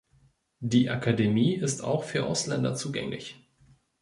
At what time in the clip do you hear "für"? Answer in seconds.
2.05-2.25